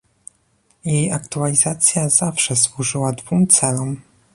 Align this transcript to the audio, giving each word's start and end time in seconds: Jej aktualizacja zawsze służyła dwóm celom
Jej 0.85 1.11
aktualizacja 1.11 2.09
zawsze 2.09 2.55
służyła 2.55 3.11
dwóm 3.11 3.47
celom 3.47 4.01